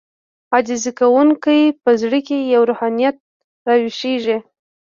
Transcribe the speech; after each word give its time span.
عاجزي 0.53 0.91
کوونکی 0.99 1.61
په 1.83 1.91
زړه 2.01 2.19
کې 2.27 2.37
يې 2.51 2.59
روحانيت 2.69 3.15
راويښېږي. 3.67 4.37